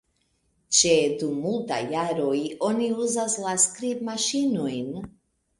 [0.77, 2.33] Ĉu de multaj jaroj
[2.71, 4.93] oni uzas la skribmaŝinojn?